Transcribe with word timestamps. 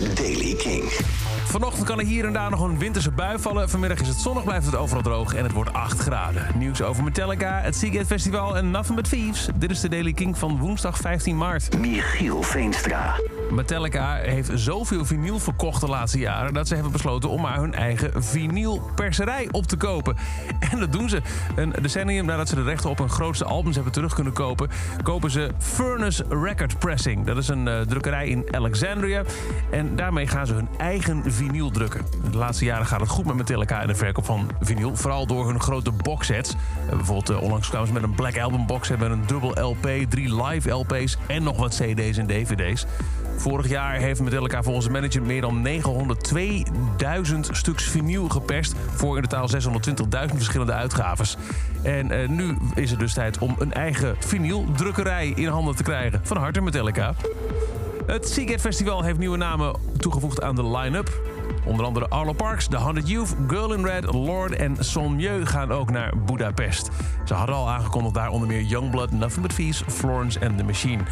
is 0.00 0.14
Daily 0.14 0.54
King. 0.54 0.82
Vanochtend 1.44 1.86
kan 1.86 1.98
er 1.98 2.06
hier 2.06 2.24
en 2.24 2.32
daar 2.32 2.50
nog 2.50 2.60
een 2.60 2.78
winterse 2.78 3.10
bui 3.10 3.38
vallen. 3.38 3.70
Vanmiddag 3.70 4.00
is 4.00 4.08
het 4.08 4.16
zonnig, 4.16 4.44
blijft 4.44 4.66
het 4.66 4.76
overal 4.76 5.02
droog 5.02 5.34
en 5.34 5.42
het 5.42 5.52
wordt 5.52 5.72
8 5.72 5.98
graden. 5.98 6.46
Nieuws 6.54 6.82
over 6.82 7.04
Metallica, 7.04 7.60
het 7.60 7.76
Seagate 7.76 8.06
Festival 8.06 8.56
en 8.56 8.70
Nothing 8.70 8.96
But 8.96 9.08
Thieves. 9.08 9.48
Dit 9.54 9.70
is 9.70 9.80
de 9.80 9.88
Daily 9.88 10.12
King 10.12 10.38
van 10.38 10.58
woensdag 10.58 10.96
15 10.96 11.36
maart. 11.36 11.78
Michiel 11.78 12.42
Veenstra. 12.42 13.14
Metallica 13.50 14.14
heeft 14.14 14.50
zoveel 14.54 15.04
vinyl 15.04 15.38
verkocht 15.38 15.80
de 15.80 15.88
laatste 15.88 16.18
jaren... 16.18 16.54
dat 16.54 16.68
ze 16.68 16.74
hebben 16.74 16.92
besloten 16.92 17.28
om 17.28 17.40
maar 17.40 17.60
hun 17.60 17.74
eigen 17.74 18.22
vinylperserij 18.22 19.48
op 19.50 19.66
te 19.66 19.76
kopen. 19.76 20.16
En 20.70 20.78
dat 20.78 20.92
doen 20.92 21.08
ze. 21.08 21.22
Een 21.56 21.74
decennium 21.82 22.26
nadat 22.26 22.48
ze 22.48 22.54
de 22.54 22.62
rechten 22.62 22.90
op 22.90 22.98
hun 22.98 23.10
grootste 23.10 23.44
albums 23.44 23.74
hebben 23.74 23.92
terug 23.92 24.14
kunnen 24.14 24.32
kopen... 24.32 24.68
kopen 25.02 25.30
ze 25.30 25.50
Furnace 25.58 26.24
Record 26.28 26.78
Pressing. 26.78 27.26
Dat 27.26 27.36
is 27.36 27.48
een 27.48 27.68
eh, 27.68 27.80
drukkerij 27.80 28.28
in 28.28 28.44
Alexandria. 28.50 29.22
En 29.70 29.96
daarmee 29.96 30.26
gaan 30.26 30.46
ze 30.46 30.54
hun 30.54 30.68
eigen 30.78 31.32
vinyl 31.32 31.70
drukken. 31.70 32.04
De 32.30 32.36
laatste 32.36 32.64
jaren 32.64 32.86
gaat 32.86 33.00
het 33.00 33.08
goed 33.08 33.24
met 33.24 33.36
Metallica 33.36 33.80
en 33.80 33.88
de 33.88 33.94
verkoop 33.94 34.24
van 34.24 34.50
vinyl. 34.60 34.96
Vooral 34.96 35.26
door 35.26 35.46
hun 35.46 35.60
grote 35.60 35.90
boxsets. 35.90 36.54
Bijvoorbeeld 36.90 37.30
eh, 37.30 37.42
onlangs 37.42 37.68
kwamen 37.68 37.86
ze 37.86 37.92
met 37.92 38.02
een 38.02 38.14
Black 38.14 38.38
Album 38.38 38.66
box... 38.66 38.88
hebben 38.88 39.10
een 39.10 39.26
dubbel 39.26 39.60
LP, 39.60 39.88
drie 40.08 40.44
live 40.44 40.70
LP's 40.70 41.16
en 41.26 41.42
nog 41.42 41.56
wat 41.56 41.74
CD's 41.74 42.16
en 42.16 42.26
DVD's. 42.26 42.86
Vorig 43.38 43.68
jaar 43.68 43.94
heeft 43.94 44.20
Metallica 44.20 44.62
volgens 44.62 44.86
de 44.86 44.92
manager 44.92 45.22
meer 45.22 45.40
dan 45.40 45.66
902.000 45.66 47.38
stuks 47.50 47.84
vinyl 47.84 48.28
geperst... 48.28 48.74
voor 48.94 49.16
in 49.16 49.22
totaal 49.22 49.48
620.000 50.28 50.34
verschillende 50.34 50.72
uitgaves. 50.72 51.36
En 51.82 52.10
eh, 52.10 52.28
nu 52.28 52.56
is 52.74 52.90
het 52.90 52.98
dus 52.98 53.12
tijd 53.14 53.38
om 53.38 53.56
een 53.58 53.72
eigen 53.72 54.16
vinyldrukkerij 54.18 55.32
in 55.34 55.48
handen 55.48 55.76
te 55.76 55.82
krijgen. 55.82 56.20
Van 56.22 56.36
harte 56.36 56.60
Metallica. 56.60 57.14
Het 58.06 58.28
Seagate 58.28 58.58
Festival 58.58 59.02
heeft 59.02 59.18
nieuwe 59.18 59.36
namen 59.36 59.76
toegevoegd 59.98 60.42
aan 60.42 60.54
de 60.54 60.68
line-up. 60.68 61.37
Onder 61.64 61.86
andere 61.86 62.08
Arlo 62.08 62.32
Parks, 62.32 62.66
The 62.66 62.76
100 62.76 63.08
Youth, 63.08 63.34
Girl 63.46 63.72
in 63.72 63.84
Red, 63.84 64.14
Lord 64.14 64.56
en 64.56 64.76
Son 64.78 65.20
gaan 65.44 65.72
ook 65.72 65.90
naar 65.90 66.12
Budapest. 66.26 66.88
Ze 67.24 67.34
hadden 67.34 67.54
al 67.54 67.68
aangekondigd 67.68 68.14
daar 68.14 68.30
onder 68.30 68.48
meer 68.48 68.62
Youngblood, 68.62 69.10
Nothing 69.10 69.46
But 69.46 69.54
Thieves, 69.54 69.82
Florence 69.86 70.40
and 70.46 70.58
The 70.58 70.64
Machine. 70.64 71.02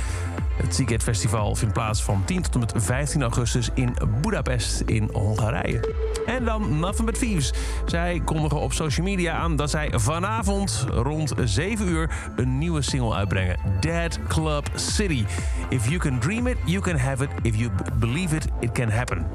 Het 0.57 0.75
Seagate 0.75 1.05
Festival 1.05 1.55
vindt 1.55 1.75
plaats 1.75 2.03
van 2.03 2.23
10 2.25 2.43
tot 2.43 2.55
en 2.55 2.61
met 2.61 2.73
15 2.77 3.23
augustus 3.23 3.69
in 3.75 3.97
Budapest 4.23 4.81
in 4.81 5.09
Hongarije. 5.13 5.95
En 6.27 6.45
dan 6.45 6.79
Nothing 6.79 7.07
But 7.07 7.19
Thieves. 7.19 7.53
Zij 7.87 8.21
kondigen 8.25 8.61
op 8.61 8.73
social 8.73 9.07
media 9.07 9.35
aan 9.35 9.57
dat 9.57 9.71
zij 9.71 9.93
vanavond 9.95 10.87
rond 10.91 11.33
7 11.45 11.89
uur 11.89 12.11
een 12.37 12.59
nieuwe 12.59 12.83
single 12.83 13.15
uitbrengen. 13.15 13.59
Dead 13.81 14.19
Club 14.29 14.71
City. 14.75 15.25
If 15.69 15.89
you 15.89 15.99
can 15.99 16.19
dream 16.19 16.47
it, 16.47 16.57
you 16.65 16.81
can 16.81 16.97
have 16.97 17.25
it. 17.25 17.31
If 17.43 17.57
you 17.57 17.71
believe 17.99 18.37
it, 18.37 18.49
it 18.61 18.73
can 18.73 18.89
happen. 18.91 19.27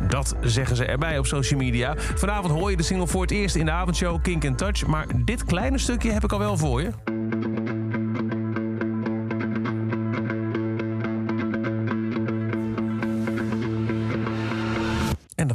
Dat 0.00 0.36
zeggen 0.40 0.76
ze 0.76 0.84
erbij 0.84 1.18
op 1.18 1.26
social 1.26 1.60
media. 1.60 1.94
Vanavond 1.96 2.52
hoor 2.52 2.70
je 2.70 2.76
de 2.76 2.82
single 2.82 3.06
voor 3.06 3.22
het 3.22 3.30
eerst 3.30 3.56
in 3.56 3.64
de 3.64 3.70
avondshow 3.70 4.22
Kink 4.22 4.46
and 4.46 4.58
Touch. 4.58 4.86
Maar 4.86 5.06
dit 5.14 5.44
kleine 5.44 5.78
stukje 5.78 6.12
heb 6.12 6.24
ik 6.24 6.32
al 6.32 6.38
wel 6.38 6.56
voor 6.56 6.82
je. 6.82 7.07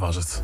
Was 0.03 0.15
het. 0.15 0.43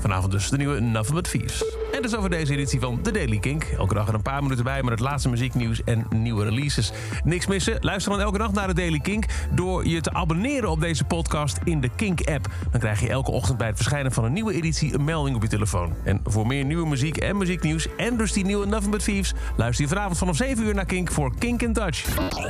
Vanavond 0.00 0.32
dus 0.32 0.48
de 0.48 0.56
nieuwe 0.56 0.80
Nothing 0.80 1.14
But. 1.14 1.64
En 1.92 2.02
dus 2.02 2.16
over 2.16 2.30
deze 2.30 2.52
editie 2.52 2.80
van 2.80 3.00
The 3.02 3.10
Daily 3.10 3.38
Kink. 3.38 3.64
Elke 3.64 3.94
dag 3.94 4.08
er 4.08 4.14
een 4.14 4.22
paar 4.22 4.42
minuten 4.42 4.64
bij 4.64 4.82
met 4.82 4.90
het 4.90 5.00
laatste 5.00 5.28
muzieknieuws 5.28 5.84
en 5.84 6.06
nieuwe 6.10 6.44
releases. 6.44 6.92
Niks 7.24 7.46
missen? 7.46 7.76
Luister 7.80 8.12
dan 8.12 8.20
elke 8.20 8.38
dag 8.38 8.52
naar 8.52 8.66
de 8.66 8.74
Daily 8.74 8.98
Kink... 8.98 9.24
door 9.54 9.86
je 9.86 10.00
te 10.00 10.12
abonneren 10.12 10.70
op 10.70 10.80
deze 10.80 11.04
podcast 11.04 11.58
in 11.64 11.80
de 11.80 11.90
Kink-app. 11.96 12.48
Dan 12.70 12.80
krijg 12.80 13.00
je 13.00 13.08
elke 13.08 13.30
ochtend 13.30 13.58
bij 13.58 13.66
het 13.66 13.76
verschijnen 13.76 14.12
van 14.12 14.24
een 14.24 14.32
nieuwe 14.32 14.52
editie... 14.52 14.94
een 14.94 15.04
melding 15.04 15.36
op 15.36 15.42
je 15.42 15.48
telefoon. 15.48 15.94
En 16.04 16.20
voor 16.24 16.46
meer 16.46 16.64
nieuwe 16.64 16.88
muziek 16.88 17.16
en 17.16 17.36
muzieknieuws... 17.36 17.86
en 17.96 18.16
dus 18.16 18.32
die 18.32 18.44
nieuwe 18.44 18.66
Nothing 18.66 18.90
But 18.90 19.04
Thieves... 19.04 19.34
luister 19.56 19.84
je 19.84 19.90
vanavond 19.90 20.18
vanaf 20.18 20.36
7 20.36 20.64
uur 20.64 20.74
naar 20.74 20.86
Kink 20.86 21.12
voor 21.12 21.34
Kink 21.38 21.62
in 21.62 21.72
Touch. 21.72 22.04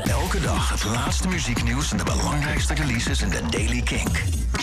Elke 0.04 0.40
dag 0.40 0.70
het 0.70 0.84
laatste 0.84 1.28
muzieknieuws 1.28 1.90
en 1.90 1.96
de 1.96 2.04
belangrijkste 2.04 2.74
releases 2.74 3.22
in 3.22 3.28
de 3.28 3.40
Daily 3.50 3.82
Kink. 3.82 4.29